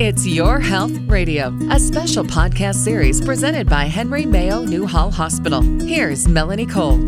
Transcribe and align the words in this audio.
It's 0.00 0.24
Your 0.24 0.60
Health 0.60 0.96
Radio, 1.08 1.52
a 1.72 1.80
special 1.80 2.22
podcast 2.22 2.76
series 2.76 3.20
presented 3.20 3.68
by 3.68 3.86
Henry 3.86 4.24
Mayo 4.26 4.62
Newhall 4.62 5.10
Hospital. 5.10 5.60
Here's 5.60 6.28
Melanie 6.28 6.66
Cole. 6.66 6.98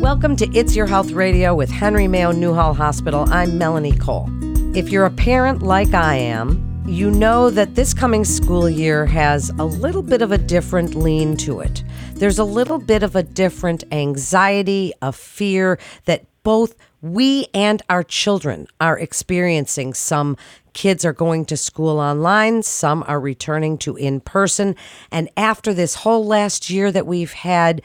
Welcome 0.00 0.36
to 0.36 0.48
It's 0.54 0.76
Your 0.76 0.86
Health 0.86 1.10
Radio 1.10 1.56
with 1.56 1.70
Henry 1.70 2.06
Mayo 2.06 2.30
Newhall 2.30 2.72
Hospital. 2.72 3.26
I'm 3.30 3.58
Melanie 3.58 3.96
Cole. 3.96 4.28
If 4.76 4.90
you're 4.90 5.06
a 5.06 5.10
parent 5.10 5.60
like 5.60 5.92
I 5.92 6.14
am, 6.14 6.84
you 6.86 7.10
know 7.10 7.50
that 7.50 7.74
this 7.74 7.92
coming 7.92 8.24
school 8.24 8.70
year 8.70 9.04
has 9.06 9.50
a 9.58 9.64
little 9.64 10.02
bit 10.02 10.22
of 10.22 10.30
a 10.30 10.38
different 10.38 10.94
lean 10.94 11.36
to 11.38 11.58
it. 11.58 11.82
There's 12.14 12.38
a 12.38 12.44
little 12.44 12.78
bit 12.78 13.02
of 13.02 13.16
a 13.16 13.24
different 13.24 13.82
anxiety, 13.90 14.92
a 15.02 15.10
fear 15.10 15.80
that 16.04 16.26
both 16.44 16.76
we 17.02 17.46
and 17.54 17.82
our 17.90 18.02
children 18.02 18.66
are 18.80 18.98
experiencing. 18.98 19.94
Some 19.94 20.36
kids 20.78 21.04
are 21.04 21.12
going 21.12 21.44
to 21.44 21.56
school 21.56 21.98
online, 21.98 22.62
some 22.62 23.02
are 23.08 23.18
returning 23.18 23.76
to 23.76 23.96
in 23.96 24.20
person. 24.20 24.76
And 25.10 25.28
after 25.36 25.74
this 25.74 25.96
whole 25.96 26.24
last 26.24 26.70
year 26.70 26.92
that 26.92 27.04
we've 27.04 27.32
had, 27.32 27.82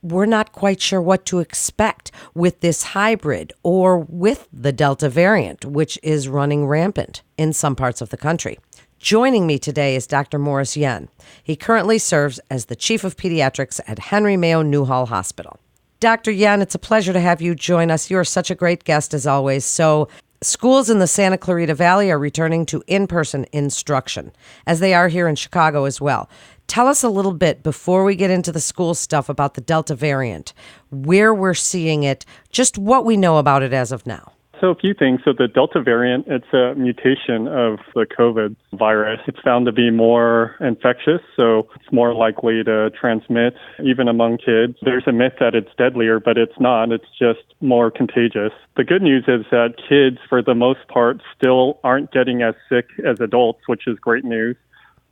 we're 0.00 0.24
not 0.24 0.52
quite 0.52 0.80
sure 0.80 1.02
what 1.02 1.26
to 1.26 1.40
expect 1.40 2.10
with 2.32 2.60
this 2.60 2.82
hybrid 2.82 3.52
or 3.62 3.98
with 3.98 4.48
the 4.54 4.72
Delta 4.72 5.10
variant, 5.10 5.66
which 5.66 5.98
is 6.02 6.28
running 6.28 6.66
rampant 6.66 7.20
in 7.36 7.52
some 7.52 7.76
parts 7.76 8.00
of 8.00 8.08
the 8.08 8.16
country. 8.16 8.58
Joining 8.98 9.46
me 9.46 9.58
today 9.58 9.94
is 9.94 10.06
Dr. 10.06 10.38
Morris 10.38 10.78
Yen. 10.78 11.10
He 11.42 11.56
currently 11.56 11.98
serves 11.98 12.40
as 12.50 12.64
the 12.64 12.76
Chief 12.76 13.04
of 13.04 13.18
Pediatrics 13.18 13.80
at 13.86 13.98
Henry 13.98 14.38
Mayo 14.38 14.62
Newhall 14.62 15.08
Hospital. 15.08 15.60
Dr. 16.00 16.30
Yen, 16.30 16.62
it's 16.62 16.74
a 16.74 16.78
pleasure 16.78 17.12
to 17.12 17.20
have 17.20 17.42
you 17.42 17.54
join 17.54 17.90
us. 17.90 18.08
You're 18.08 18.24
such 18.24 18.50
a 18.50 18.54
great 18.54 18.84
guest 18.84 19.12
as 19.12 19.26
always. 19.26 19.66
So, 19.66 20.08
schools 20.42 20.88
in 20.88 20.98
the 20.98 21.06
Santa 21.06 21.36
Clarita 21.36 21.74
Valley 21.74 22.10
are 22.10 22.18
returning 22.18 22.64
to 22.66 22.82
in 22.86 23.06
person 23.06 23.46
instruction, 23.52 24.32
as 24.66 24.80
they 24.80 24.94
are 24.94 25.08
here 25.08 25.28
in 25.28 25.36
Chicago 25.36 25.84
as 25.84 26.00
well. 26.00 26.28
Tell 26.66 26.86
us 26.86 27.02
a 27.02 27.08
little 27.08 27.32
bit 27.32 27.62
before 27.62 28.04
we 28.04 28.14
get 28.14 28.30
into 28.30 28.52
the 28.52 28.60
school 28.60 28.94
stuff 28.94 29.28
about 29.28 29.54
the 29.54 29.60
Delta 29.60 29.94
variant, 29.94 30.54
where 30.90 31.34
we're 31.34 31.52
seeing 31.52 32.04
it, 32.04 32.24
just 32.50 32.78
what 32.78 33.04
we 33.04 33.16
know 33.16 33.38
about 33.38 33.62
it 33.62 33.72
as 33.72 33.92
of 33.92 34.06
now. 34.06 34.32
So, 34.60 34.68
a 34.68 34.74
few 34.74 34.92
things. 34.92 35.20
So, 35.24 35.32
the 35.32 35.48
Delta 35.48 35.80
variant, 35.80 36.26
it's 36.28 36.52
a 36.52 36.74
mutation 36.74 37.48
of 37.48 37.78
the 37.94 38.04
COVID 38.04 38.56
virus. 38.74 39.20
It's 39.26 39.40
found 39.40 39.64
to 39.66 39.72
be 39.72 39.90
more 39.90 40.56
infectious, 40.60 41.22
so 41.34 41.66
it's 41.76 41.90
more 41.90 42.14
likely 42.14 42.62
to 42.64 42.90
transmit 42.90 43.54
even 43.82 44.06
among 44.06 44.36
kids. 44.36 44.76
There's 44.82 45.04
a 45.06 45.12
myth 45.12 45.32
that 45.40 45.54
it's 45.54 45.70
deadlier, 45.78 46.20
but 46.20 46.36
it's 46.36 46.60
not. 46.60 46.92
It's 46.92 47.08
just 47.18 47.40
more 47.62 47.90
contagious. 47.90 48.52
The 48.76 48.84
good 48.84 49.00
news 49.00 49.24
is 49.28 49.46
that 49.50 49.76
kids, 49.88 50.18
for 50.28 50.42
the 50.42 50.54
most 50.54 50.86
part, 50.88 51.22
still 51.34 51.80
aren't 51.82 52.12
getting 52.12 52.42
as 52.42 52.54
sick 52.68 52.86
as 53.02 53.18
adults, 53.18 53.60
which 53.66 53.86
is 53.86 53.98
great 53.98 54.24
news. 54.24 54.56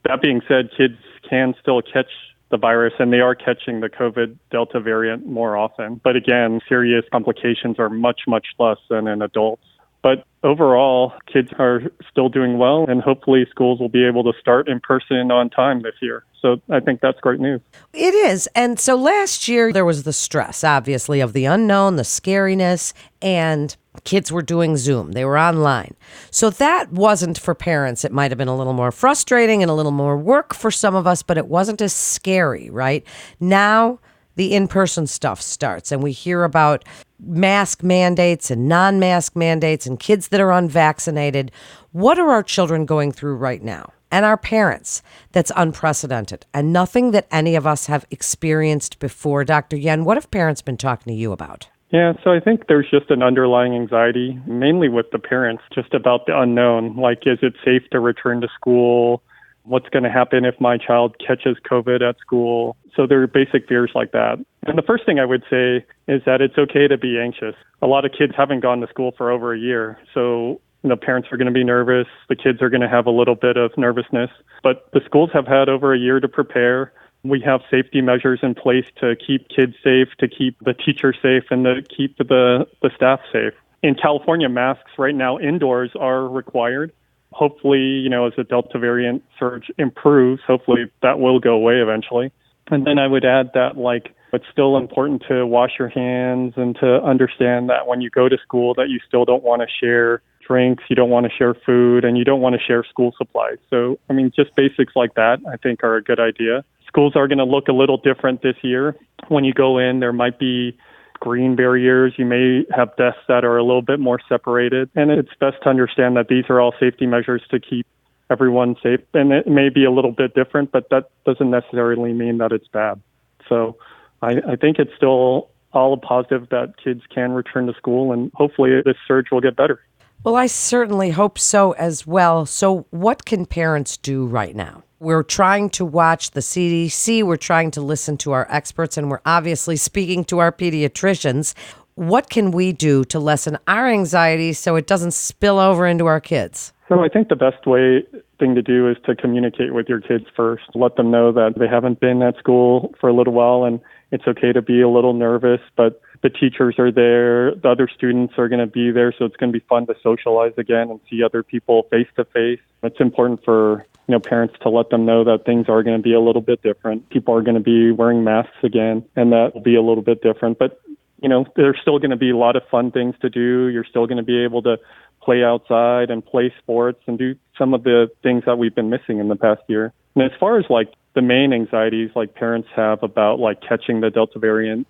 That 0.05 0.21
being 0.21 0.41
said, 0.47 0.69
kids 0.77 0.95
can 1.27 1.55
still 1.59 1.81
catch 1.81 2.11
the 2.49 2.57
virus 2.57 2.93
and 2.99 3.13
they 3.13 3.19
are 3.19 3.35
catching 3.35 3.79
the 3.79 3.89
COVID 3.89 4.37
Delta 4.51 4.79
variant 4.79 5.25
more 5.25 5.55
often. 5.55 6.01
But 6.03 6.15
again, 6.15 6.61
serious 6.67 7.05
complications 7.11 7.77
are 7.79 7.89
much, 7.89 8.21
much 8.27 8.47
less 8.57 8.77
than 8.89 9.07
in 9.07 9.21
adults. 9.21 9.63
But 10.01 10.25
overall, 10.43 11.13
kids 11.31 11.51
are 11.59 11.81
still 12.09 12.29
doing 12.29 12.57
well, 12.57 12.85
and 12.87 13.01
hopefully, 13.01 13.45
schools 13.49 13.81
will 13.81 13.89
be 13.89 14.05
able 14.05 14.23
to 14.31 14.39
start 14.39 14.69
in 14.69 14.79
person 14.79 15.29
on 15.29 15.49
time 15.49 15.81
this 15.81 15.95
year. 16.01 16.23
So 16.41 16.61
I 16.69 16.79
think 16.79 17.01
that's 17.01 17.19
great 17.19 17.41
news. 17.41 17.59
It 17.93 18.13
is. 18.13 18.47
And 18.55 18.79
so 18.79 18.95
last 18.95 19.49
year, 19.49 19.73
there 19.73 19.83
was 19.83 20.03
the 20.03 20.13
stress, 20.13 20.63
obviously, 20.63 21.19
of 21.19 21.33
the 21.33 21.43
unknown, 21.43 21.97
the 21.97 22.03
scariness, 22.03 22.93
and 23.21 23.75
kids 24.03 24.31
were 24.31 24.41
doing 24.41 24.77
Zoom. 24.77 25.11
They 25.11 25.25
were 25.25 25.37
online. 25.37 25.95
So 26.31 26.49
that 26.49 26.91
wasn't 26.91 27.37
for 27.37 27.55
parents. 27.55 28.03
It 28.03 28.11
might 28.11 28.31
have 28.31 28.37
been 28.37 28.47
a 28.47 28.57
little 28.57 28.73
more 28.73 28.91
frustrating 28.91 29.61
and 29.61 29.69
a 29.69 29.73
little 29.73 29.91
more 29.91 30.17
work 30.17 30.53
for 30.53 30.71
some 30.71 30.95
of 30.95 31.07
us, 31.07 31.23
but 31.23 31.37
it 31.37 31.47
wasn't 31.47 31.81
as 31.81 31.93
scary, 31.93 32.69
right? 32.69 33.05
Now, 33.39 33.99
the 34.35 34.53
in 34.53 34.67
person 34.67 35.05
stuff 35.05 35.41
starts, 35.41 35.91
and 35.91 36.01
we 36.01 36.13
hear 36.13 36.43
about 36.43 36.85
mask 37.19 37.83
mandates 37.83 38.49
and 38.49 38.69
non 38.69 38.99
mask 38.99 39.35
mandates 39.35 39.85
and 39.85 39.99
kids 39.99 40.29
that 40.29 40.39
are 40.39 40.51
unvaccinated. 40.51 41.51
What 41.91 42.17
are 42.17 42.29
our 42.29 42.43
children 42.43 42.85
going 42.85 43.11
through 43.11 43.35
right 43.35 43.61
now? 43.61 43.91
And 44.11 44.25
our 44.25 44.37
parents, 44.37 45.03
that's 45.33 45.51
unprecedented 45.55 46.45
and 46.53 46.73
nothing 46.73 47.11
that 47.11 47.27
any 47.31 47.55
of 47.55 47.67
us 47.67 47.85
have 47.85 48.05
experienced 48.09 48.97
before. 48.99 49.43
Dr. 49.43 49.75
Yen, 49.75 50.03
what 50.03 50.17
have 50.17 50.31
parents 50.31 50.61
been 50.61 50.77
talking 50.77 51.13
to 51.13 51.19
you 51.19 51.31
about? 51.31 51.67
Yeah, 51.91 52.13
so 52.23 52.31
I 52.31 52.39
think 52.39 52.67
there's 52.67 52.89
just 52.89 53.09
an 53.09 53.23
underlying 53.23 53.73
anxiety, 53.73 54.39
mainly 54.45 54.89
with 54.89 55.07
the 55.11 55.17
parents, 55.17 55.63
just 55.73 55.93
about 55.93 56.27
the 56.27 56.39
unknown. 56.39 56.95
Like, 56.95 57.23
is 57.25 57.39
it 57.41 57.53
safe 57.65 57.81
to 57.91 57.99
return 57.99 58.41
to 58.41 58.47
school? 58.55 59.23
What's 59.63 59.89
going 59.89 60.03
to 60.03 60.11
happen 60.11 60.45
if 60.45 60.59
my 60.59 60.77
child 60.77 61.15
catches 61.25 61.57
COVID 61.69 62.07
at 62.07 62.19
school? 62.19 62.77
So 62.95 63.07
there 63.07 63.21
are 63.23 63.27
basic 63.27 63.67
fears 63.67 63.91
like 63.95 64.11
that. 64.11 64.37
And 64.67 64.77
the 64.77 64.83
first 64.83 65.05
thing 65.05 65.19
I 65.19 65.25
would 65.25 65.43
say 65.49 65.85
is 66.07 66.21
that 66.25 66.41
it's 66.41 66.57
okay 66.57 66.87
to 66.87 66.97
be 66.97 67.19
anxious. 67.19 67.55
A 67.81 67.87
lot 67.87 68.05
of 68.05 68.11
kids 68.11 68.33
haven't 68.37 68.59
gone 68.61 68.81
to 68.81 68.87
school 68.87 69.11
for 69.17 69.31
over 69.31 69.53
a 69.53 69.59
year. 69.59 69.97
So, 70.13 70.61
know, 70.83 70.95
parents 70.95 71.29
are 71.31 71.37
going 71.37 71.47
to 71.47 71.53
be 71.53 71.63
nervous. 71.63 72.07
The 72.29 72.35
kids 72.35 72.61
are 72.61 72.69
going 72.69 72.81
to 72.81 72.89
have 72.89 73.07
a 73.07 73.11
little 73.11 73.35
bit 73.35 73.57
of 73.57 73.71
nervousness. 73.77 74.29
But 74.61 74.89
the 74.93 75.01
schools 75.05 75.31
have 75.33 75.47
had 75.47 75.69
over 75.69 75.93
a 75.93 75.99
year 75.99 76.19
to 76.19 76.27
prepare. 76.27 76.93
We 77.23 77.41
have 77.41 77.61
safety 77.69 78.01
measures 78.01 78.39
in 78.41 78.55
place 78.55 78.85
to 79.01 79.15
keep 79.15 79.49
kids 79.49 79.75
safe, 79.83 80.07
to 80.19 80.27
keep 80.27 80.57
the 80.59 80.73
teacher 80.73 81.13
safe, 81.13 81.43
and 81.51 81.65
to 81.65 81.81
keep 81.81 82.17
the, 82.17 82.67
the 82.81 82.89
staff 82.95 83.19
safe. 83.31 83.53
In 83.83 83.95
California, 83.95 84.49
masks 84.49 84.91
right 84.97 85.15
now 85.15 85.37
indoors 85.39 85.91
are 85.99 86.27
required 86.27 86.93
hopefully, 87.31 87.79
you 87.79 88.09
know, 88.09 88.27
as 88.27 88.33
the 88.35 88.43
Delta 88.43 88.79
variant 88.79 89.23
surge 89.37 89.71
improves, 89.77 90.41
hopefully 90.45 90.91
that 91.01 91.19
will 91.19 91.39
go 91.39 91.53
away 91.53 91.75
eventually. 91.75 92.31
And 92.71 92.85
then 92.85 92.99
I 92.99 93.07
would 93.07 93.25
add 93.25 93.51
that, 93.53 93.77
like, 93.77 94.13
it's 94.31 94.45
still 94.51 94.77
important 94.77 95.23
to 95.27 95.45
wash 95.45 95.71
your 95.79 95.89
hands 95.89 96.53
and 96.55 96.75
to 96.75 97.01
understand 97.03 97.69
that 97.69 97.87
when 97.87 98.01
you 98.01 98.11
go 98.11 98.29
to 98.29 98.37
school 98.37 98.75
that 98.75 98.89
you 98.89 98.99
still 99.07 99.25
don't 99.25 99.43
want 99.43 99.63
to 99.63 99.67
share 99.67 100.21
drinks, 100.45 100.83
you 100.87 100.95
don't 100.95 101.09
want 101.09 101.25
to 101.25 101.31
share 101.31 101.53
food, 101.53 102.05
and 102.05 102.17
you 102.17 102.23
don't 102.23 102.41
want 102.41 102.55
to 102.55 102.61
share 102.61 102.83
school 102.83 103.13
supplies. 103.17 103.57
So, 103.69 103.99
I 104.09 104.13
mean, 104.13 104.31
just 104.35 104.55
basics 104.55 104.95
like 104.95 105.15
that, 105.15 105.39
I 105.51 105.57
think, 105.57 105.83
are 105.83 105.95
a 105.95 106.03
good 106.03 106.19
idea. 106.19 106.63
Schools 106.89 107.15
are 107.15 107.27
going 107.27 107.37
to 107.37 107.45
look 107.45 107.67
a 107.67 107.73
little 107.73 107.97
different 107.97 108.41
this 108.41 108.55
year. 108.63 108.95
When 109.27 109.43
you 109.43 109.53
go 109.53 109.77
in, 109.77 109.99
there 109.99 110.11
might 110.11 110.39
be 110.39 110.75
green 111.19 111.55
barriers. 111.55 112.13
You 112.17 112.25
may 112.25 112.65
have 112.75 112.95
desks 112.97 113.21
that 113.27 113.45
are 113.45 113.57
a 113.57 113.63
little 113.63 113.83
bit 113.83 113.99
more 113.99 114.19
separated. 114.27 114.89
And 114.95 115.11
it's 115.11 115.29
best 115.39 115.57
to 115.63 115.69
understand 115.69 116.17
that 116.17 116.27
these 116.29 116.45
are 116.49 116.59
all 116.59 116.73
safety 116.79 117.05
measures 117.05 117.43
to 117.51 117.59
keep 117.59 117.85
everyone 118.31 118.75
safe. 118.81 119.01
And 119.13 119.31
it 119.31 119.47
may 119.47 119.69
be 119.69 119.85
a 119.85 119.91
little 119.91 120.11
bit 120.11 120.33
different, 120.33 120.71
but 120.71 120.89
that 120.89 121.11
doesn't 121.25 121.49
necessarily 121.49 122.13
mean 122.13 122.39
that 122.39 122.51
it's 122.51 122.67
bad. 122.67 122.99
So 123.47 123.77
I, 124.21 124.37
I 124.47 124.55
think 124.55 124.79
it's 124.79 124.95
still 124.95 125.49
all 125.71 125.93
a 125.93 125.97
positive 125.97 126.49
that 126.49 126.73
kids 126.83 127.01
can 127.13 127.31
return 127.33 127.67
to 127.67 127.73
school 127.73 128.11
and 128.11 128.31
hopefully 128.33 128.81
this 128.83 128.97
surge 129.07 129.27
will 129.31 129.41
get 129.41 129.55
better. 129.55 129.79
Well, 130.23 130.35
I 130.35 130.47
certainly 130.47 131.11
hope 131.11 131.37
so 131.39 131.73
as 131.73 132.05
well. 132.05 132.45
So, 132.45 132.85
what 132.89 133.23
can 133.23 133.45
parents 133.45 133.95
do 133.95 134.25
right 134.25 134.53
now? 134.53 134.83
We're 135.01 135.23
trying 135.23 135.69
to 135.71 135.85
watch 135.85 136.31
the 136.31 136.41
CDC, 136.41 137.23
we're 137.23 137.37
trying 137.37 137.71
to 137.71 137.79
listen 137.79 138.17
to 138.17 138.33
our 138.33 138.45
experts, 138.49 138.97
and 138.97 139.09
we're 139.09 139.21
obviously 139.25 139.77
speaking 139.77 140.25
to 140.25 140.39
our 140.39 140.51
pediatricians. 140.51 141.53
What 141.95 142.29
can 142.29 142.51
we 142.51 142.73
do 142.73 143.05
to 143.05 143.17
lessen 143.17 143.57
our 143.65 143.87
anxiety 143.87 144.51
so 144.51 144.75
it 144.75 144.87
doesn't 144.87 145.13
spill 145.13 145.57
over 145.57 145.87
into 145.87 146.05
our 146.05 146.19
kids? 146.19 146.73
So 146.89 146.99
I 146.99 147.07
think 147.07 147.29
the 147.29 147.37
best 147.37 147.65
way 147.65 148.03
thing 148.39 148.55
to 148.55 148.61
do 148.61 148.89
is 148.89 148.97
to 149.05 149.15
communicate 149.15 149.73
with 149.73 149.87
your 149.87 150.01
kids 150.01 150.25
first. 150.35 150.63
Let 150.75 150.97
them 150.97 151.11
know 151.11 151.31
that 151.31 151.53
they 151.57 151.67
haven't 151.69 152.01
been 152.01 152.21
at 152.21 152.37
school 152.37 152.93
for 152.99 153.07
a 153.07 153.13
little 153.13 153.33
while 153.33 153.63
and 153.63 153.79
it's 154.11 154.27
okay 154.27 154.51
to 154.51 154.61
be 154.61 154.81
a 154.81 154.89
little 154.89 155.13
nervous, 155.13 155.61
but 155.77 156.01
the 156.23 156.29
teachers 156.29 156.75
are 156.77 156.91
there, 156.91 157.55
the 157.55 157.69
other 157.69 157.87
students 157.87 158.33
are 158.37 158.49
going 158.49 158.59
to 158.59 158.67
be 158.67 158.91
there, 158.91 159.13
so 159.17 159.23
it's 159.23 159.37
going 159.37 159.53
to 159.53 159.57
be 159.57 159.65
fun 159.69 159.87
to 159.87 159.95
socialize 160.03 160.51
again 160.57 160.89
and 160.89 160.99
see 161.09 161.23
other 161.23 161.41
people 161.41 161.83
face 161.89 162.07
to 162.17 162.25
face. 162.25 162.59
It's 162.83 162.99
important 162.99 163.45
for 163.45 163.85
you 164.09 164.15
know 164.15 164.19
parents 164.19 164.55
to 164.63 164.69
let 164.69 164.89
them 164.89 165.05
know 165.05 165.23
that 165.23 165.45
things 165.45 165.69
are 165.69 165.83
going 165.83 165.95
to 165.95 166.01
be 166.01 166.15
a 166.15 166.19
little 166.19 166.41
bit 166.41 166.63
different. 166.63 167.07
People 167.11 167.35
are 167.35 167.43
going 167.43 167.53
to 167.53 167.61
be 167.61 167.91
wearing 167.91 168.23
masks 168.23 168.57
again, 168.63 169.05
and 169.15 169.31
that 169.33 169.51
will 169.53 169.61
be 169.61 169.75
a 169.75 169.83
little 169.83 170.01
bit 170.01 170.23
different. 170.23 170.57
But 170.57 170.81
you 171.21 171.29
know, 171.29 171.45
there's 171.55 171.77
still 171.79 171.99
going 171.99 172.09
to 172.09 172.17
be 172.17 172.31
a 172.31 172.35
lot 172.35 172.55
of 172.55 172.63
fun 172.71 172.89
things 172.89 173.13
to 173.21 173.29
do. 173.29 173.67
You're 173.67 173.85
still 173.85 174.07
going 174.07 174.17
to 174.17 174.23
be 174.23 174.43
able 174.43 174.63
to 174.63 174.77
play 175.21 175.43
outside 175.43 176.09
and 176.09 176.25
play 176.25 176.51
sports 176.57 177.03
and 177.05 177.19
do 177.19 177.35
some 177.55 177.75
of 177.75 177.83
the 177.83 178.09
things 178.23 178.45
that 178.47 178.57
we've 178.57 178.73
been 178.73 178.89
missing 178.89 179.19
in 179.19 179.27
the 179.27 179.35
past 179.35 179.61
year. 179.67 179.93
And 180.15 180.23
as 180.23 180.31
far 180.39 180.57
as 180.57 180.65
like 180.71 180.91
the 181.13 181.21
main 181.21 181.53
anxieties 181.53 182.09
like 182.15 182.33
parents 182.33 182.67
have 182.75 183.03
about 183.03 183.39
like 183.39 183.61
catching 183.61 183.99
the 184.01 184.09
Delta 184.09 184.39
variant, 184.39 184.87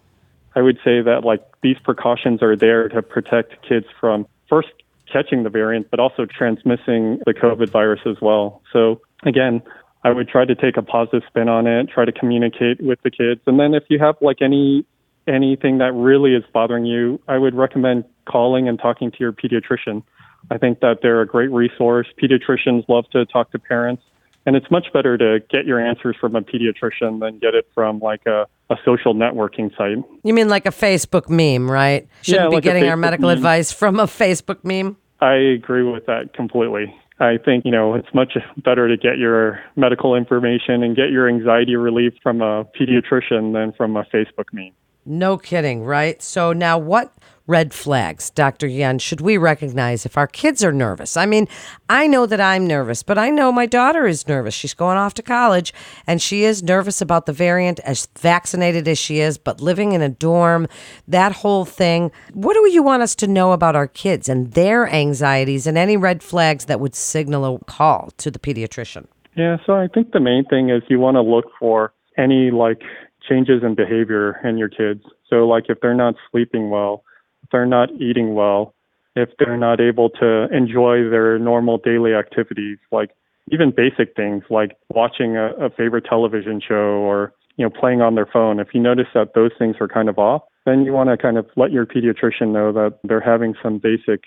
I 0.55 0.61
would 0.61 0.77
say 0.77 1.01
that 1.01 1.25
like 1.25 1.43
these 1.61 1.77
precautions 1.83 2.41
are 2.41 2.55
there 2.55 2.87
to 2.87 3.01
protect 3.01 3.67
kids 3.67 3.87
from 3.99 4.27
first 4.47 4.69
catching 5.11 5.43
the 5.43 5.49
variant, 5.49 5.89
but 5.89 5.99
also 5.99 6.25
transmitting 6.25 7.19
the 7.25 7.33
COVID 7.33 7.69
virus 7.69 8.01
as 8.05 8.21
well. 8.21 8.61
So 8.71 9.01
again, 9.23 9.61
I 10.03 10.11
would 10.11 10.29
try 10.29 10.45
to 10.45 10.55
take 10.55 10.77
a 10.77 10.81
positive 10.81 11.23
spin 11.27 11.49
on 11.49 11.67
it, 11.67 11.89
try 11.89 12.05
to 12.05 12.11
communicate 12.11 12.81
with 12.81 12.99
the 13.03 13.11
kids. 13.11 13.41
And 13.45 13.59
then 13.59 13.73
if 13.73 13.83
you 13.89 13.99
have 13.99 14.15
like 14.21 14.41
any 14.41 14.85
anything 15.27 15.77
that 15.77 15.93
really 15.93 16.33
is 16.33 16.43
bothering 16.53 16.85
you, 16.85 17.19
I 17.27 17.37
would 17.37 17.53
recommend 17.53 18.05
calling 18.27 18.67
and 18.67 18.79
talking 18.79 19.11
to 19.11 19.17
your 19.19 19.31
pediatrician. 19.31 20.01
I 20.49 20.57
think 20.57 20.79
that 20.79 20.99
they're 21.03 21.21
a 21.21 21.27
great 21.27 21.51
resource. 21.51 22.07
Pediatricians 22.21 22.87
love 22.89 23.05
to 23.11 23.25
talk 23.25 23.51
to 23.51 23.59
parents. 23.59 24.01
And 24.45 24.55
it's 24.55 24.71
much 24.71 24.87
better 24.93 25.17
to 25.17 25.39
get 25.51 25.65
your 25.65 25.79
answers 25.85 26.15
from 26.19 26.35
a 26.35 26.41
pediatrician 26.41 27.19
than 27.19 27.37
get 27.39 27.53
it 27.53 27.67
from 27.75 27.99
like 27.99 28.25
a, 28.25 28.47
a 28.71 28.77
social 28.85 29.13
networking 29.13 29.69
site. 29.77 29.97
You 30.23 30.33
mean 30.33 30.47
like 30.47 30.65
a 30.65 30.69
Facebook 30.71 31.29
meme, 31.29 31.69
right? 31.69 32.07
Shouldn't 32.21 32.45
Yeah, 32.45 32.49
be 32.49 32.55
like 32.55 32.63
getting 32.63 32.85
our 32.85 32.97
medical 32.97 33.27
meme. 33.27 33.37
advice 33.37 33.71
from 33.71 33.99
a 33.99 34.05
Facebook 34.05 34.63
meme. 34.63 34.95
I 35.21 35.33
agree 35.33 35.83
with 35.83 36.05
that 36.05 36.33
completely. 36.33 36.95
I 37.19 37.37
think, 37.37 37.65
you 37.65 37.71
know, 37.71 37.95
it's 37.95 38.07
much 38.13 38.37
better 38.63 38.87
to 38.87 38.95
get 38.95 39.17
your 39.17 39.59
medical 39.75 40.15
information 40.15 40.83
and 40.83 40.95
get 40.95 41.09
your 41.09 41.27
anxiety 41.27 41.75
relief 41.75 42.13
from 42.23 42.41
a 42.41 42.63
pediatrician 42.63 43.53
than 43.53 43.73
from 43.73 43.97
a 43.97 44.03
Facebook 44.05 44.45
meme. 44.53 44.71
No 45.05 45.37
kidding, 45.37 45.83
right? 45.83 46.21
So 46.21 46.53
now 46.53 46.77
what 46.77 47.13
red 47.49 47.73
flags, 47.73 48.29
Dr. 48.29 48.67
Yen, 48.67 48.99
should 48.99 49.21
we 49.21 49.35
recognize 49.35 50.05
if 50.05 50.15
our 50.15 50.27
kids 50.27 50.63
are 50.63 50.71
nervous? 50.71 51.17
I 51.17 51.25
mean, 51.25 51.47
I 51.89 52.05
know 52.05 52.27
that 52.27 52.39
I'm 52.39 52.67
nervous, 52.67 53.01
but 53.01 53.17
I 53.17 53.31
know 53.31 53.51
my 53.51 53.65
daughter 53.65 54.05
is 54.05 54.27
nervous. 54.27 54.53
She's 54.53 54.75
going 54.75 54.97
off 54.97 55.15
to 55.15 55.23
college 55.23 55.73
and 56.05 56.21
she 56.21 56.43
is 56.43 56.61
nervous 56.61 57.01
about 57.01 57.25
the 57.25 57.33
variant 57.33 57.79
as 57.79 58.07
vaccinated 58.19 58.87
as 58.87 58.99
she 58.99 59.19
is, 59.19 59.39
but 59.39 59.59
living 59.61 59.93
in 59.93 60.03
a 60.03 60.09
dorm, 60.09 60.67
that 61.07 61.31
whole 61.31 61.65
thing. 61.65 62.11
What 62.33 62.53
do 62.53 62.69
you 62.69 62.83
want 62.83 63.01
us 63.01 63.15
to 63.15 63.27
know 63.27 63.51
about 63.51 63.75
our 63.75 63.87
kids 63.87 64.29
and 64.29 64.53
their 64.53 64.87
anxieties 64.87 65.65
and 65.65 65.75
any 65.75 65.97
red 65.97 66.21
flags 66.21 66.65
that 66.65 66.79
would 66.79 66.93
signal 66.93 67.55
a 67.55 67.59
call 67.65 68.11
to 68.17 68.29
the 68.29 68.37
pediatrician? 68.37 69.07
Yeah, 69.35 69.57
so 69.65 69.73
I 69.73 69.87
think 69.87 70.11
the 70.11 70.19
main 70.19 70.45
thing 70.45 70.69
is 70.69 70.83
you 70.87 70.99
want 70.99 71.15
to 71.15 71.21
look 71.21 71.45
for 71.59 71.93
any 72.15 72.51
like 72.51 72.83
changes 73.27 73.63
in 73.63 73.73
behavior 73.73 74.39
in 74.47 74.59
your 74.59 74.69
kids. 74.69 75.01
So 75.31 75.47
like 75.47 75.65
if 75.69 75.79
they're 75.81 75.95
not 75.95 76.13
sleeping 76.29 76.69
well, 76.69 77.03
they're 77.51 77.65
not 77.65 77.91
eating 77.93 78.33
well, 78.33 78.73
if 79.15 79.29
they're 79.39 79.57
not 79.57 79.79
able 79.79 80.09
to 80.11 80.47
enjoy 80.55 81.09
their 81.09 81.39
normal 81.39 81.77
daily 81.77 82.13
activities, 82.13 82.77
like 82.91 83.11
even 83.51 83.71
basic 83.71 84.15
things 84.15 84.43
like 84.49 84.77
watching 84.93 85.35
a, 85.37 85.51
a 85.55 85.69
favorite 85.69 86.05
television 86.05 86.61
show 86.65 86.75
or 86.75 87.33
you 87.57 87.65
know 87.65 87.69
playing 87.69 88.01
on 88.01 88.15
their 88.15 88.27
phone. 88.27 88.59
If 88.59 88.69
you 88.73 88.81
notice 88.81 89.07
that 89.13 89.33
those 89.33 89.51
things 89.57 89.75
are 89.79 89.87
kind 89.87 90.09
of 90.09 90.17
off, 90.17 90.43
then 90.65 90.85
you 90.85 90.93
want 90.93 91.09
to 91.09 91.17
kind 91.17 91.37
of 91.37 91.47
let 91.55 91.71
your 91.71 91.85
pediatrician 91.85 92.51
know 92.51 92.71
that 92.73 92.99
they're 93.03 93.19
having 93.19 93.55
some 93.61 93.79
basic 93.79 94.23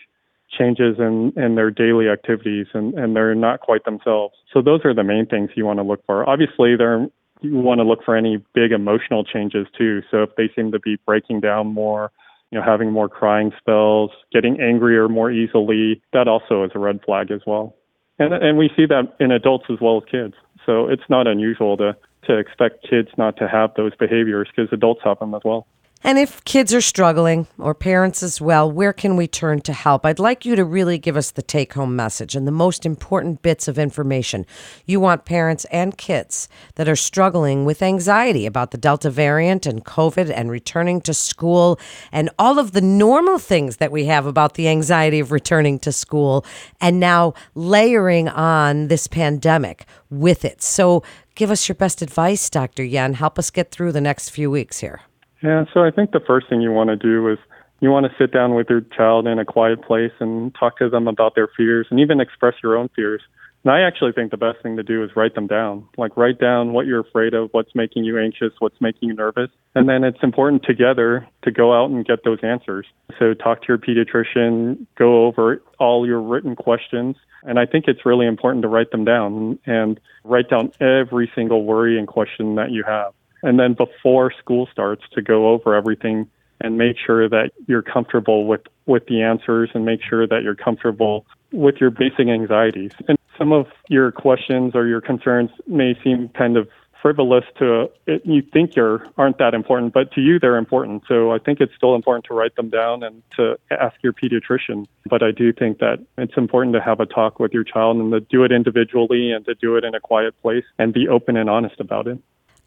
changes 0.50 0.96
in, 0.98 1.32
in 1.36 1.54
their 1.54 1.70
daily 1.70 2.08
activities 2.08 2.66
and, 2.74 2.92
and 2.94 3.16
they're 3.16 3.34
not 3.34 3.60
quite 3.60 3.84
themselves. 3.84 4.34
So 4.52 4.60
those 4.60 4.80
are 4.84 4.94
the 4.94 5.04
main 5.04 5.24
things 5.24 5.50
you 5.54 5.64
want 5.64 5.78
to 5.78 5.82
look 5.82 6.04
for. 6.04 6.28
Obviously, 6.28 6.76
there 6.76 7.06
you 7.40 7.56
want 7.56 7.78
to 7.78 7.84
look 7.84 8.04
for 8.04 8.16
any 8.16 8.42
big 8.54 8.70
emotional 8.70 9.24
changes 9.24 9.66
too. 9.76 10.02
So 10.10 10.22
if 10.22 10.36
they 10.36 10.50
seem 10.54 10.70
to 10.72 10.78
be 10.78 10.96
breaking 11.06 11.40
down 11.40 11.68
more, 11.68 12.12
you 12.52 12.58
know, 12.58 12.64
having 12.64 12.92
more 12.92 13.08
crying 13.08 13.50
spells, 13.58 14.10
getting 14.30 14.60
angrier 14.60 15.08
more 15.08 15.30
easily, 15.32 16.02
that 16.12 16.28
also 16.28 16.62
is 16.64 16.70
a 16.74 16.78
red 16.78 17.00
flag 17.04 17.30
as 17.30 17.40
well. 17.46 17.74
And 18.18 18.34
and 18.34 18.58
we 18.58 18.70
see 18.76 18.84
that 18.86 19.16
in 19.18 19.32
adults 19.32 19.64
as 19.70 19.78
well 19.80 19.96
as 19.96 20.02
kids. 20.08 20.34
So 20.66 20.86
it's 20.86 21.02
not 21.08 21.26
unusual 21.26 21.76
to 21.78 21.96
to 22.26 22.38
expect 22.38 22.86
kids 22.88 23.08
not 23.16 23.36
to 23.38 23.48
have 23.48 23.70
those 23.74 23.92
behaviors 23.96 24.48
because 24.54 24.72
adults 24.72 25.00
have 25.02 25.18
them 25.18 25.34
as 25.34 25.40
well. 25.44 25.66
And 26.04 26.18
if 26.18 26.42
kids 26.42 26.74
are 26.74 26.80
struggling, 26.80 27.46
or 27.58 27.74
parents 27.74 28.24
as 28.24 28.40
well, 28.40 28.68
where 28.68 28.92
can 28.92 29.16
we 29.16 29.28
turn 29.28 29.60
to 29.60 29.72
help? 29.72 30.04
I'd 30.04 30.18
like 30.18 30.44
you 30.44 30.56
to 30.56 30.64
really 30.64 30.98
give 30.98 31.16
us 31.16 31.30
the 31.30 31.42
take 31.42 31.74
home 31.74 31.94
message 31.94 32.34
and 32.34 32.44
the 32.44 32.50
most 32.52 32.84
important 32.84 33.40
bits 33.42 33.68
of 33.68 33.78
information. 33.78 34.44
You 34.84 34.98
want 34.98 35.24
parents 35.24 35.64
and 35.66 35.96
kids 35.96 36.48
that 36.74 36.88
are 36.88 36.96
struggling 36.96 37.64
with 37.64 37.82
anxiety 37.82 38.46
about 38.46 38.72
the 38.72 38.78
Delta 38.78 39.10
variant 39.10 39.64
and 39.64 39.84
COVID 39.84 40.32
and 40.34 40.50
returning 40.50 41.00
to 41.02 41.14
school 41.14 41.78
and 42.10 42.30
all 42.36 42.58
of 42.58 42.72
the 42.72 42.80
normal 42.80 43.38
things 43.38 43.76
that 43.76 43.92
we 43.92 44.06
have 44.06 44.26
about 44.26 44.54
the 44.54 44.68
anxiety 44.68 45.20
of 45.20 45.30
returning 45.30 45.78
to 45.80 45.92
school 45.92 46.44
and 46.80 46.98
now 46.98 47.32
layering 47.54 48.28
on 48.28 48.88
this 48.88 49.06
pandemic 49.06 49.86
with 50.10 50.44
it. 50.44 50.62
So 50.62 51.04
give 51.36 51.52
us 51.52 51.68
your 51.68 51.76
best 51.76 52.02
advice, 52.02 52.50
Dr. 52.50 52.82
Yen. 52.82 53.14
Help 53.14 53.38
us 53.38 53.50
get 53.50 53.70
through 53.70 53.92
the 53.92 54.00
next 54.00 54.30
few 54.30 54.50
weeks 54.50 54.80
here. 54.80 55.02
Yeah, 55.42 55.64
so 55.74 55.82
I 55.82 55.90
think 55.90 56.12
the 56.12 56.20
first 56.20 56.48
thing 56.48 56.60
you 56.60 56.70
want 56.70 56.90
to 56.90 56.96
do 56.96 57.28
is 57.28 57.38
you 57.80 57.90
want 57.90 58.06
to 58.06 58.12
sit 58.16 58.32
down 58.32 58.54
with 58.54 58.68
your 58.70 58.80
child 58.80 59.26
in 59.26 59.40
a 59.40 59.44
quiet 59.44 59.82
place 59.82 60.12
and 60.20 60.54
talk 60.54 60.78
to 60.78 60.88
them 60.88 61.08
about 61.08 61.34
their 61.34 61.48
fears 61.56 61.88
and 61.90 61.98
even 61.98 62.20
express 62.20 62.54
your 62.62 62.76
own 62.76 62.88
fears. 62.94 63.20
And 63.64 63.72
I 63.72 63.80
actually 63.80 64.12
think 64.12 64.30
the 64.30 64.36
best 64.36 64.62
thing 64.62 64.76
to 64.76 64.84
do 64.84 65.02
is 65.02 65.10
write 65.16 65.34
them 65.34 65.48
down. 65.48 65.88
Like 65.96 66.16
write 66.16 66.38
down 66.38 66.72
what 66.72 66.86
you're 66.86 67.00
afraid 67.00 67.34
of, 67.34 67.48
what's 67.52 67.74
making 67.74 68.04
you 68.04 68.18
anxious, 68.20 68.52
what's 68.60 68.80
making 68.80 69.08
you 69.08 69.14
nervous. 69.14 69.50
And 69.74 69.88
then 69.88 70.04
it's 70.04 70.22
important 70.22 70.62
together 70.64 71.28
to 71.42 71.50
go 71.50 71.72
out 71.72 71.90
and 71.90 72.04
get 72.04 72.24
those 72.24 72.38
answers. 72.42 72.86
So 73.18 73.34
talk 73.34 73.62
to 73.62 73.68
your 73.68 73.78
pediatrician, 73.78 74.86
go 74.96 75.26
over 75.26 75.62
all 75.78 76.06
your 76.06 76.20
written 76.20 76.54
questions. 76.54 77.16
And 77.42 77.58
I 77.58 77.66
think 77.66 77.86
it's 77.88 78.06
really 78.06 78.26
important 78.26 78.62
to 78.62 78.68
write 78.68 78.92
them 78.92 79.04
down 79.04 79.58
and 79.66 79.98
write 80.22 80.48
down 80.50 80.72
every 80.80 81.30
single 81.34 81.64
worry 81.64 81.98
and 81.98 82.06
question 82.06 82.56
that 82.56 82.70
you 82.70 82.84
have 82.84 83.12
and 83.42 83.58
then 83.58 83.74
before 83.74 84.32
school 84.32 84.68
starts 84.70 85.02
to 85.12 85.22
go 85.22 85.48
over 85.50 85.74
everything 85.74 86.28
and 86.60 86.78
make 86.78 86.96
sure 87.04 87.28
that 87.28 87.50
you're 87.66 87.82
comfortable 87.82 88.46
with 88.46 88.62
with 88.86 89.06
the 89.06 89.22
answers 89.22 89.70
and 89.74 89.84
make 89.84 90.00
sure 90.02 90.26
that 90.26 90.42
you're 90.42 90.54
comfortable 90.54 91.26
with 91.52 91.76
your 91.80 91.90
basic 91.90 92.28
anxieties. 92.28 92.92
And 93.08 93.18
some 93.38 93.52
of 93.52 93.66
your 93.88 94.10
questions 94.10 94.74
or 94.74 94.86
your 94.86 95.00
concerns 95.00 95.50
may 95.66 95.94
seem 96.02 96.28
kind 96.30 96.56
of 96.56 96.68
frivolous 97.00 97.44
to 97.58 97.90
it, 98.06 98.22
you 98.24 98.42
think 98.52 98.76
you're 98.76 99.04
aren't 99.18 99.38
that 99.38 99.54
important 99.54 99.92
but 99.92 100.12
to 100.12 100.20
you 100.20 100.38
they're 100.38 100.56
important. 100.56 101.02
So 101.08 101.32
i 101.32 101.38
think 101.38 101.60
it's 101.60 101.74
still 101.76 101.96
important 101.96 102.24
to 102.26 102.34
write 102.34 102.54
them 102.54 102.70
down 102.70 103.02
and 103.02 103.22
to 103.36 103.58
ask 103.72 103.96
your 104.02 104.12
pediatrician. 104.12 104.86
But 105.10 105.22
i 105.24 105.32
do 105.32 105.52
think 105.52 105.78
that 105.78 105.98
it's 106.16 106.36
important 106.36 106.74
to 106.76 106.80
have 106.80 107.00
a 107.00 107.06
talk 107.06 107.40
with 107.40 107.52
your 107.52 107.64
child 107.64 107.96
and 107.96 108.12
to 108.12 108.20
do 108.20 108.44
it 108.44 108.52
individually 108.52 109.32
and 109.32 109.44
to 109.46 109.54
do 109.54 109.76
it 109.76 109.84
in 109.84 109.96
a 109.96 110.00
quiet 110.00 110.40
place 110.42 110.64
and 110.78 110.94
be 110.94 111.08
open 111.08 111.36
and 111.36 111.50
honest 111.50 111.80
about 111.80 112.06
it 112.06 112.18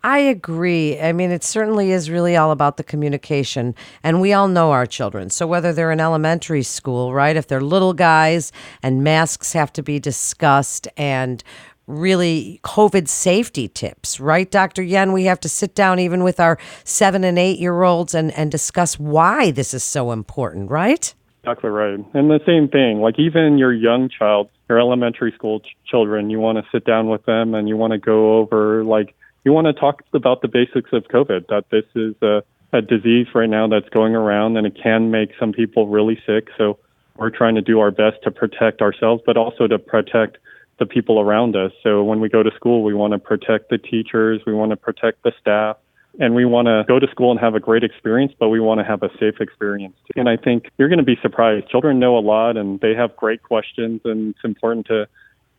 I 0.05 0.19
agree. 0.19 0.99
I 0.99 1.13
mean, 1.13 1.31
it 1.31 1.43
certainly 1.43 1.91
is 1.91 2.11
really 2.11 2.35
all 2.35 2.51
about 2.51 2.77
the 2.77 2.83
communication. 2.83 3.73
And 4.03 4.21
we 4.21 4.33
all 4.33 4.47
know 4.47 4.69
our 4.69 4.85
children. 4.85 5.31
So, 5.31 5.47
whether 5.47 5.73
they're 5.73 5.91
in 5.91 5.99
elementary 5.99 6.61
school, 6.61 7.11
right? 7.11 7.35
If 7.35 7.47
they're 7.47 7.59
little 7.59 7.93
guys 7.93 8.51
and 8.83 9.03
masks 9.03 9.53
have 9.53 9.73
to 9.73 9.81
be 9.81 9.97
discussed 9.97 10.87
and 10.95 11.43
really 11.87 12.59
COVID 12.63 13.07
safety 13.07 13.67
tips, 13.67 14.19
right, 14.19 14.49
Dr. 14.51 14.83
Yen? 14.83 15.11
We 15.11 15.23
have 15.23 15.39
to 15.39 15.49
sit 15.49 15.73
down 15.73 15.97
even 15.97 16.23
with 16.23 16.39
our 16.39 16.59
seven 16.83 17.23
and 17.23 17.39
eight 17.39 17.57
year 17.57 17.81
olds 17.81 18.13
and, 18.13 18.31
and 18.33 18.51
discuss 18.51 18.99
why 18.99 19.49
this 19.49 19.73
is 19.73 19.83
so 19.83 20.11
important, 20.11 20.69
right? 20.69 21.15
Exactly 21.43 21.71
right. 21.71 21.99
And 22.13 22.29
the 22.29 22.41
same 22.45 22.67
thing, 22.67 23.01
like 23.01 23.17
even 23.17 23.57
your 23.57 23.73
young 23.73 24.09
child, 24.09 24.49
your 24.69 24.79
elementary 24.79 25.31
school 25.31 25.61
ch- 25.61 25.75
children, 25.89 26.29
you 26.29 26.39
want 26.39 26.59
to 26.59 26.63
sit 26.71 26.85
down 26.85 27.09
with 27.09 27.25
them 27.25 27.55
and 27.55 27.67
you 27.67 27.75
want 27.75 27.93
to 27.93 27.97
go 27.97 28.37
over, 28.37 28.83
like, 28.83 29.15
you 29.45 29.53
want 29.53 29.67
to 29.67 29.73
talk 29.73 30.03
about 30.13 30.41
the 30.41 30.47
basics 30.47 30.91
of 30.91 31.03
COVID, 31.03 31.47
that 31.47 31.69
this 31.69 31.85
is 31.95 32.15
a, 32.21 32.43
a 32.73 32.81
disease 32.81 33.27
right 33.33 33.49
now 33.49 33.67
that's 33.67 33.87
going 33.89 34.15
around 34.15 34.57
and 34.57 34.67
it 34.67 34.75
can 34.81 35.11
make 35.11 35.29
some 35.39 35.53
people 35.53 35.87
really 35.87 36.19
sick. 36.25 36.49
So 36.57 36.79
we're 37.15 37.29
trying 37.29 37.55
to 37.55 37.61
do 37.61 37.79
our 37.79 37.91
best 37.91 38.17
to 38.23 38.31
protect 38.31 38.81
ourselves, 38.81 39.21
but 39.25 39.37
also 39.37 39.67
to 39.67 39.79
protect 39.79 40.39
the 40.79 40.85
people 40.85 41.19
around 41.19 41.55
us. 41.55 41.71
So 41.83 42.03
when 42.03 42.19
we 42.19 42.27
go 42.27 42.43
to 42.43 42.51
school, 42.55 42.83
we 42.83 42.93
want 42.93 43.13
to 43.13 43.19
protect 43.19 43.69
the 43.69 43.77
teachers, 43.77 44.41
we 44.45 44.53
want 44.53 44.71
to 44.71 44.75
protect 44.75 45.23
the 45.23 45.31
staff, 45.39 45.77
and 46.19 46.35
we 46.35 46.43
want 46.43 46.67
to 46.67 46.83
go 46.87 46.99
to 46.99 47.07
school 47.11 47.31
and 47.31 47.39
have 47.39 47.55
a 47.55 47.59
great 47.59 47.83
experience, 47.83 48.33
but 48.37 48.49
we 48.49 48.59
want 48.59 48.79
to 48.79 48.83
have 48.83 49.03
a 49.03 49.09
safe 49.19 49.39
experience. 49.39 49.95
Too. 50.07 50.19
And 50.19 50.27
I 50.27 50.35
think 50.37 50.69
you're 50.77 50.89
going 50.89 50.99
to 50.99 51.05
be 51.05 51.17
surprised. 51.21 51.69
Children 51.69 51.99
know 51.99 52.17
a 52.17 52.19
lot 52.19 52.57
and 52.57 52.79
they 52.81 52.93
have 52.95 53.15
great 53.15 53.43
questions, 53.43 54.01
and 54.03 54.31
it's 54.31 54.43
important 54.43 54.87
to 54.87 55.07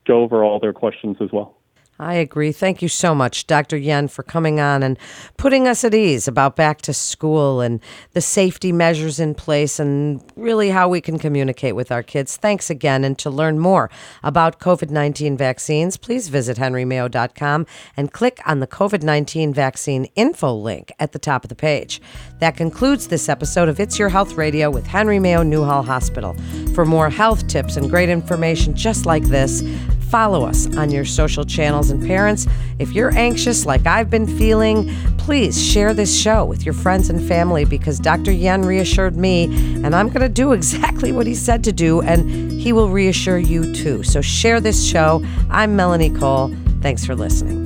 go 0.07 0.23
over 0.23 0.45
all 0.45 0.59
their 0.59 0.73
questions 0.73 1.17
as 1.21 1.31
well. 1.33 1.56
I 1.99 2.15
agree. 2.15 2.53
Thank 2.53 2.83
you 2.83 2.89
so 2.89 3.15
much, 3.15 3.47
Dr. 3.47 3.77
Yen, 3.77 4.09
for 4.09 4.23
coming 4.23 4.61
on 4.61 4.83
and 4.83 4.99
putting 5.39 5.67
us 5.67 5.83
at 5.83 5.95
ease 5.95 6.29
about 6.29 6.55
back 6.55 6.83
to 6.83 6.93
school 6.93 7.63
and 7.63 7.81
the 8.13 8.21
safety 8.21 8.71
measures 8.71 9.19
in 9.19 9.35
place 9.35 9.81
and 9.81 10.23
really 10.37 10.69
how 10.69 10.91
we 10.91 11.01
can 11.01 11.19
communicate 11.19 11.75
with 11.75 11.91
our 11.91 12.03
kids. 12.03 12.37
Thanks 12.37 12.69
again. 12.69 13.03
And 13.03 13.19
to 13.19 13.31
learn 13.31 13.59
more 13.59 13.91
about 14.23 14.61
COVID 14.61 14.91
19 14.91 15.39
vaccines, 15.39 15.97
please 15.97 16.29
visit 16.29 16.59
henrymayo.com 16.59 17.67
and 17.97 18.13
click 18.13 18.41
on 18.45 18.61
the 18.61 18.67
COVID 18.67 19.03
19 19.03 19.55
vaccine 19.55 20.05
info 20.17 20.53
link 20.53 20.93
at 20.99 21.13
the 21.13 21.19
top 21.19 21.45
of 21.45 21.49
the 21.49 21.55
page. 21.55 22.03
That 22.41 22.59
concludes 22.59 23.09
this 23.09 23.31
episode 23.31 23.71
of 23.71 23.81
It's 23.81 23.99
Your 23.99 24.11
Health 24.11 24.35
Radio 24.35 24.71
with 24.71 24.87
Henry 24.87 25.19
Mayo 25.19 25.43
Newhall 25.43 25.83
Hospital. 25.83 26.37
For 26.75 26.85
more 26.85 27.09
health 27.09 27.47
tips 27.49 27.79
and 27.79 27.89
great 27.89 28.11
information 28.11 28.75
just 28.75 29.07
like 29.07 29.25
this, 29.25 29.63
follow 30.11 30.45
us 30.45 30.67
on 30.77 30.91
your 30.91 31.05
social 31.05 31.45
channels. 31.45 31.91
And 31.91 32.05
parents, 32.07 32.47
if 32.79 32.93
you're 32.93 33.17
anxious 33.17 33.67
like 33.67 33.87
I've 33.87 34.11
been 34.11 34.27
feeling, 34.27 34.91
please 35.19 35.61
share 35.61 35.93
this 35.93 36.17
show 36.17 36.45
with 36.45 36.65
your 36.65 36.75
friends 36.75 37.11
and 37.11 37.27
family 37.27 37.65
because 37.65 37.99
Dr. 37.99 38.33
Yen 38.33 38.63
reassured 38.63 39.17
me, 39.17 39.45
and 39.85 39.95
I'm 39.95 40.09
going 40.09 40.21
to 40.21 40.29
do 40.29 40.53
exactly 40.53 41.13
what 41.13 41.27
he 41.27 41.35
said 41.35 41.65
to 41.65 41.73
do, 41.73 42.01
and 42.03 42.53
he 42.53 42.73
will 42.73 42.89
reassure 42.89 43.39
you 43.39 43.73
too. 43.75 44.03
So 44.03 44.21
share 44.21 44.61
this 44.61 44.87
show. 44.87 45.25
I'm 45.51 45.77
Melanie 45.77 46.11
Cole. 46.11 46.55
Thanks 46.81 47.05
for 47.05 47.15
listening. 47.15 47.66